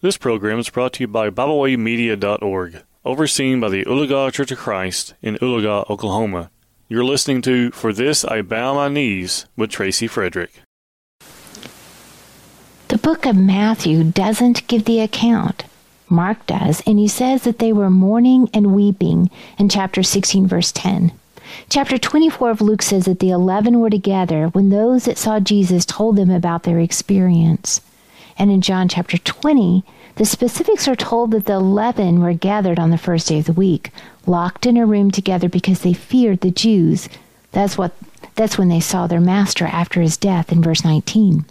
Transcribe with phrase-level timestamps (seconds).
[0.00, 5.14] This program is brought to you by BibleWayMedia.org, overseen by the Oologah Church of Christ
[5.22, 6.52] in Oologah, Oklahoma.
[6.88, 10.52] You're listening to For This I Bow My Knees with Tracy Frederick.
[12.86, 15.64] The book of Matthew doesn't give the account.
[16.08, 20.70] Mark does, and he says that they were mourning and weeping in chapter 16, verse
[20.70, 21.10] 10.
[21.68, 25.84] Chapter 24 of Luke says that the eleven were together when those that saw Jesus
[25.84, 27.80] told them about their experience.
[28.38, 29.84] And in John chapter 20,
[30.14, 33.52] the specifics are told that the eleven were gathered on the first day of the
[33.52, 33.90] week,
[34.26, 37.08] locked in a room together because they feared the Jews.
[37.52, 37.92] That's what
[38.34, 41.44] that's when they saw their master after his death in verse 19.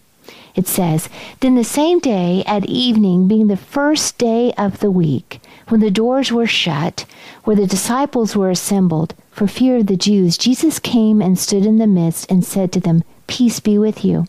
[0.55, 1.09] It says,
[1.41, 5.91] Then the same day at evening, being the first day of the week, when the
[5.91, 7.05] doors were shut,
[7.43, 11.77] where the disciples were assembled, for fear of the Jews, Jesus came and stood in
[11.77, 14.25] the midst and said to them, Peace be with you.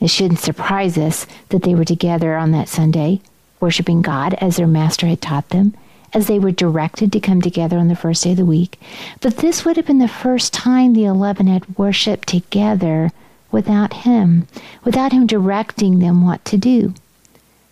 [0.00, 3.20] It shouldn't surprise us that they were together on that Sunday,
[3.60, 5.74] worshiping God as their master had taught them,
[6.12, 8.78] as they were directed to come together on the first day of the week.
[9.20, 13.10] But this would have been the first time the eleven had worshiped together
[13.50, 14.46] without him,
[14.84, 16.94] without him directing them what to do.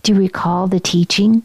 [0.03, 1.43] Do you recall the teaching?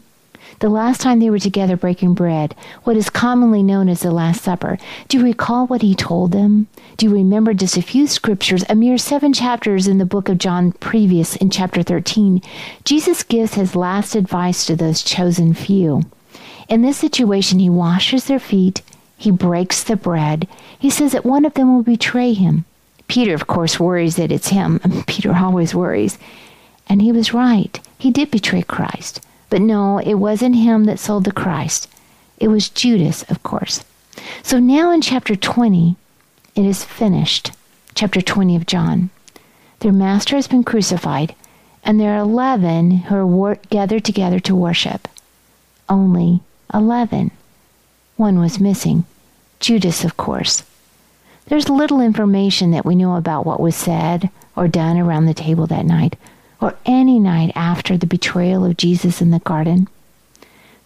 [0.58, 4.42] The last time they were together breaking bread, what is commonly known as the Last
[4.42, 4.78] Supper.
[5.08, 6.66] Do you recall what he told them?
[6.96, 10.38] Do you remember just a few scriptures, a mere seven chapters in the book of
[10.38, 12.42] John previous in chapter 13?
[12.84, 16.02] Jesus gives his last advice to those chosen few.
[16.68, 18.82] In this situation, he washes their feet,
[19.16, 20.46] he breaks the bread,
[20.78, 22.64] he says that one of them will betray him.
[23.08, 24.78] Peter, of course, worries that it's him.
[25.06, 26.16] Peter always worries.
[26.88, 27.80] And he was right.
[27.98, 29.20] He did betray Christ.
[29.50, 31.88] But no, it wasn't him that sold the Christ.
[32.38, 33.84] It was Judas, of course.
[34.42, 35.96] So now in chapter 20,
[36.54, 37.50] it is finished.
[37.94, 39.10] Chapter 20 of John.
[39.80, 41.34] Their master has been crucified,
[41.84, 45.08] and there are 11 who are wor- gathered together to worship.
[45.88, 46.40] Only
[46.72, 47.32] 11.
[48.16, 49.04] One was missing.
[49.58, 50.62] Judas, of course.
[51.46, 55.66] There's little information that we know about what was said or done around the table
[55.66, 56.16] that night
[56.60, 59.88] or any night after the betrayal of Jesus in the garden.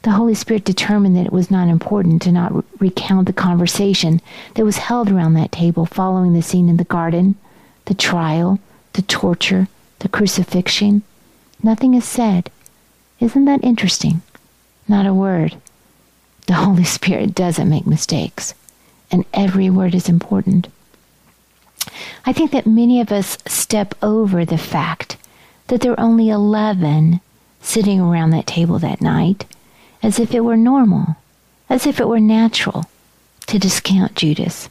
[0.03, 4.21] The Holy Spirit determined that it was not important to not re- recount the conversation
[4.55, 7.37] that was held around that table following the scene in the garden,
[7.87, 8.61] the trial,
[8.93, 9.67] the torture,
[10.01, 11.03] the crucifixion.
[11.63, 12.51] Nothing is said.
[13.19, 14.21] Isn't that interesting?
[14.87, 15.57] Not a word.
[16.47, 18.53] The Holy Spirit doesn't make mistakes,
[19.11, 20.69] and every word is important.
[22.27, 25.14] I think that many of us step over the fact
[25.69, 27.21] that there were only 11
[27.61, 29.47] sitting around that table that night,
[30.03, 31.17] as if it were normal,
[31.69, 32.85] as if it were natural
[33.47, 34.69] to discount Judas,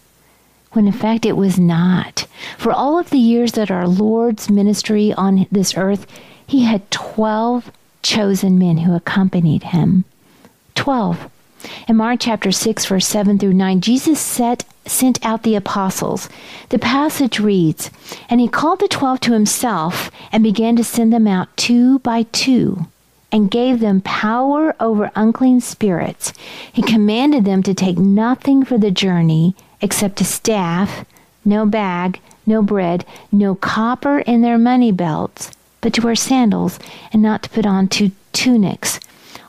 [0.71, 2.27] when in fact it was not.
[2.57, 6.05] For all of the years that our Lord's ministry on this earth,
[6.45, 7.71] he had 12
[8.01, 10.05] chosen men who accompanied him.
[10.75, 11.29] 12.
[11.87, 16.29] In Mark chapter 6, verse 7 through 9, Jesus set, sent out the apostles.
[16.69, 17.89] The passage reads,
[18.29, 22.23] And he called the twelve to himself and began to send them out two by
[22.23, 22.87] two
[23.31, 26.33] and gave them power over unclean spirits.
[26.71, 31.03] He commanded them to take nothing for the journey except a staff,
[31.43, 35.49] no bag, no bread, no copper in their money belts,
[35.81, 36.77] but to wear sandals
[37.11, 38.99] and not to put on two tunics.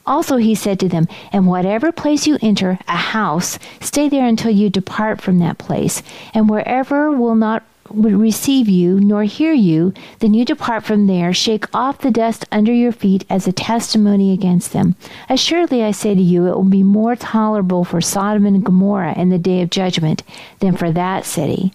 [0.06, 4.50] Also, he said to them, In whatever place you enter, a house, stay there until
[4.50, 6.02] you depart from that place.
[6.34, 11.72] And wherever will not receive you nor hear you, then you depart from there, shake
[11.74, 14.96] off the dust under your feet as a testimony against them.
[15.28, 19.28] Assuredly, I say to you, it will be more tolerable for Sodom and Gomorrah in
[19.28, 20.22] the day of judgment
[20.60, 21.72] than for that city.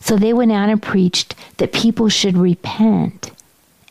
[0.00, 3.30] So they went out and preached that people should repent.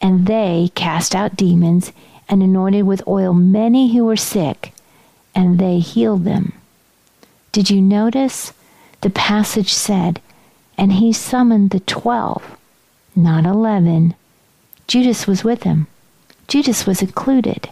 [0.01, 1.91] And they cast out demons
[2.29, 4.73] and anointed with oil many who were sick,
[5.33, 6.53] and they healed them.
[7.51, 8.53] Did you notice?
[9.01, 10.21] The passage said,
[10.77, 12.57] And he summoned the twelve,
[13.15, 14.15] not eleven.
[14.87, 15.87] Judas was with him.
[16.47, 17.69] Judas was included.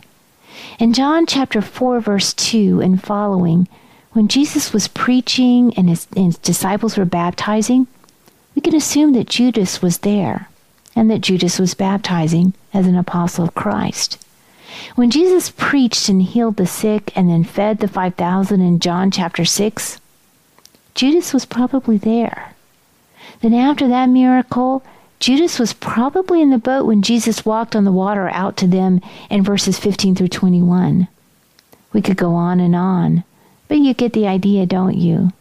[0.80, 3.68] In John chapter 4, verse 2 and following,
[4.12, 7.88] when Jesus was preaching and his, and his disciples were baptizing,
[8.56, 10.50] we can assume that Judas was there
[10.96, 14.25] and that Judas was baptizing as an apostle of Christ.
[14.96, 19.46] When Jesus preached and healed the sick and then fed the 5,000 in John chapter
[19.46, 20.00] 6,
[20.94, 22.54] Judas was probably there.
[23.42, 24.84] Then after that miracle,
[25.20, 29.02] Judas was probably in the boat when Jesus walked on the water out to them
[29.30, 31.08] in verses 15 through 21.
[31.94, 33.24] We could go on and on,
[33.68, 35.32] but you get the idea, don't you?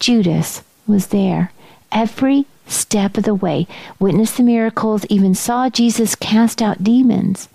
[0.00, 1.52] Judas was there
[1.92, 3.66] every step of the way,
[3.98, 7.48] witnessed the miracles, even saw Jesus cast out demons.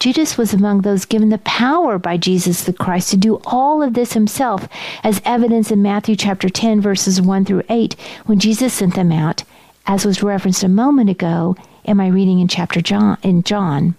[0.00, 3.92] Judas was among those given the power by Jesus the Christ to do all of
[3.92, 4.66] this himself,
[5.04, 7.94] as evidence in Matthew chapter 10, verses 1 through 8,
[8.24, 9.44] when Jesus sent them out,
[9.86, 11.54] as was referenced a moment ago
[11.84, 13.94] in my reading in chapter John in John.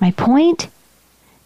[0.00, 0.68] My point?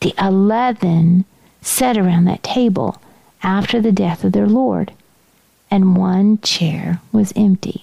[0.02, 1.24] The eleven
[1.60, 3.02] sat around that table
[3.42, 4.92] after the death of their Lord,
[5.68, 7.82] and one chair was empty.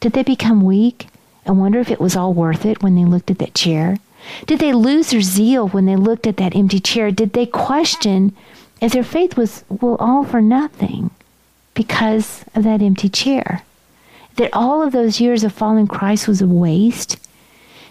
[0.00, 1.06] Did they become weak
[1.46, 3.98] and wonder if it was all worth it when they looked at that chair?
[4.46, 7.10] Did they lose their zeal when they looked at that empty chair?
[7.10, 8.34] Did they question
[8.80, 11.10] if their faith was well all for nothing
[11.74, 13.62] because of that empty chair?
[14.36, 17.16] That all of those years of following Christ was a waste?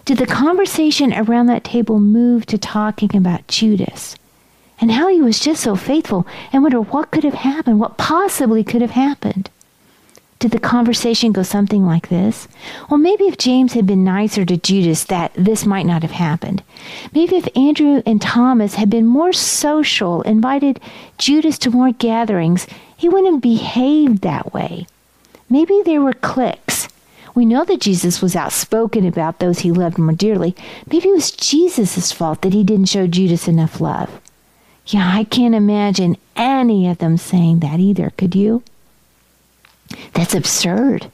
[0.06, 4.16] Did the conversation around that table move to talking about Judas
[4.80, 8.64] and how he was just so faithful and wonder what could have happened, what possibly
[8.64, 9.50] could have happened?
[10.42, 12.48] Did the conversation go something like this?
[12.90, 16.64] Well, maybe if James had been nicer to Judas, that this might not have happened.
[17.14, 20.80] Maybe if Andrew and Thomas had been more social, invited
[21.20, 22.66] Judas to more gatherings,
[22.98, 24.88] he wouldn't have behaved that way.
[25.48, 26.88] Maybe there were cliques.
[27.36, 30.56] We know that Jesus was outspoken about those he loved more dearly.
[30.92, 34.20] Maybe it was Jesus' fault that he didn't show Judas enough love.
[34.88, 38.64] Yeah, I can't imagine any of them saying that either, could you?
[40.14, 41.08] That's absurd.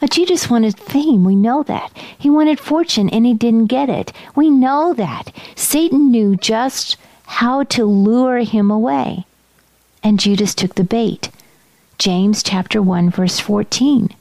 [0.00, 1.24] But Judas wanted fame.
[1.24, 1.90] We know that.
[2.18, 4.12] He wanted fortune and he didn't get it.
[4.34, 5.32] We know that.
[5.54, 6.96] Satan knew just
[7.26, 9.24] how to lure him away.
[10.02, 11.30] And Judas took the bait.
[11.98, 14.14] James chapter 1 verse 14.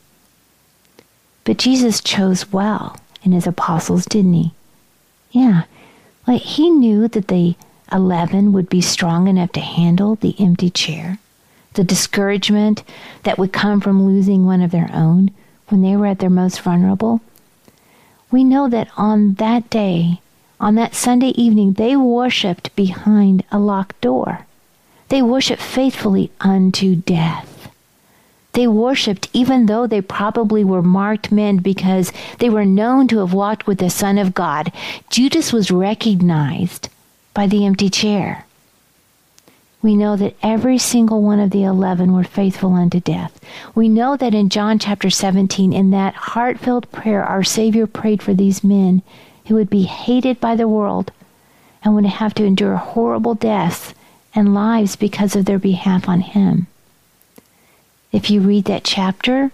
[1.44, 4.54] But Jesus chose well in his apostles, didn't he?
[5.31, 5.63] Yeah.
[6.25, 7.56] Like he knew that the
[7.92, 11.19] 11 would be strong enough to handle the empty chair
[11.75, 12.83] the discouragement
[13.24, 15.31] that would come from losing one of their own
[15.69, 17.22] when they were at their most vulnerable.
[18.31, 20.22] We know that on that day,
[20.60, 24.45] on that Sunday evening, they worshiped behind a locked door.
[25.10, 27.72] They worshiped faithfully unto death.
[28.54, 33.33] They worshiped even though they probably were marked men because they were known to have
[33.33, 34.71] walked with the Son of God.
[35.10, 36.89] Judas was recognized
[37.33, 38.44] by the empty chair
[39.86, 43.40] we know that every single one of the eleven were faithful unto death.
[43.76, 48.34] We know that in John chapter 17, in that heartfelt prayer, our Savior prayed for
[48.34, 49.04] these men
[49.46, 51.12] who would be hated by the world
[51.84, 53.94] and would have to endure horrible deaths
[54.34, 56.66] and lives because of their behalf on Him.
[58.12, 59.52] If you read that chapter,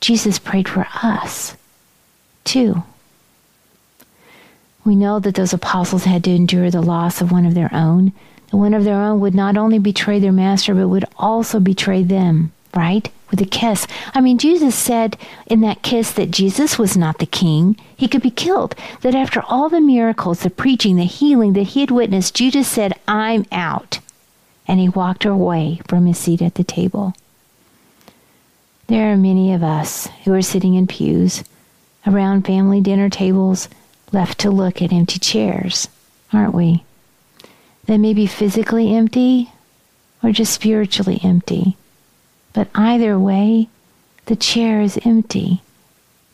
[0.00, 1.56] Jesus prayed for us,
[2.44, 2.84] too.
[4.84, 8.12] We know that those apostles had to endure the loss of one of their own
[8.50, 12.52] one of their own would not only betray their master, but would also betray them,
[12.74, 13.08] right?
[13.30, 13.86] With a kiss.
[14.12, 15.16] I mean, Jesus said
[15.46, 17.76] in that kiss that Jesus was not the king.
[17.96, 18.74] He could be killed.
[19.02, 22.98] That after all the miracles, the preaching, the healing that he had witnessed, Judas said,
[23.06, 24.00] I'm out.
[24.66, 27.14] And he walked away from his seat at the table.
[28.88, 31.44] There are many of us who are sitting in pews
[32.06, 33.68] around family dinner tables,
[34.12, 35.88] left to look at empty chairs,
[36.32, 36.84] aren't we?
[37.90, 39.50] They may be physically empty
[40.22, 41.76] or just spiritually empty.
[42.52, 43.68] But either way,
[44.26, 45.60] the chair is empty.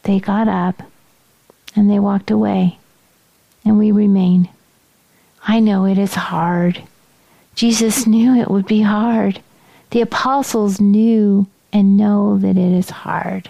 [0.02, 0.82] They got up
[1.74, 2.78] and they walked away,
[3.64, 4.50] and we remain.
[5.48, 6.82] I know it is hard.
[7.54, 9.40] Jesus knew it would be hard.
[9.92, 13.48] The apostles knew and know that it is hard.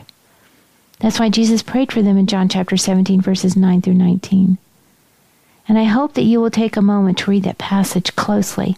[1.00, 4.58] That's why Jesus prayed for them in John chapter 17, verses 9 through 19.
[5.68, 8.76] And I hope that you will take a moment to read that passage closely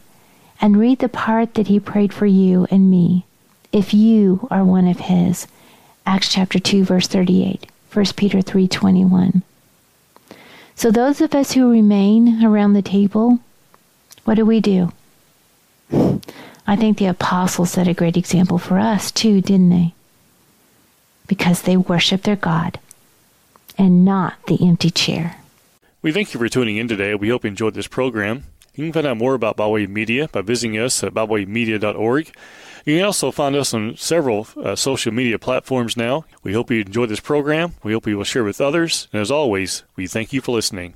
[0.61, 3.25] and read the part that he prayed for you and me,
[3.73, 5.47] if you are one of his.
[6.07, 9.42] Acts chapter 2 verse 38, 1 Peter 3:21.
[10.75, 13.40] So those of us who remain around the table,
[14.25, 14.92] what do we do?
[16.66, 19.95] I think the apostles set a great example for us too, didn't they?
[21.26, 22.78] Because they worship their God
[23.76, 25.38] and not the empty chair.
[26.09, 27.15] We thank you for tuning in today.
[27.15, 28.45] We hope you enjoyed this program.
[28.75, 32.35] You can find out more about BibleWay Media by visiting us at biblewaymedia.org.
[32.87, 36.25] You can also find us on several uh, social media platforms now.
[36.43, 37.75] We hope you enjoyed this program.
[37.83, 39.07] We hope you will share with others.
[39.12, 40.95] And as always, we thank you for listening.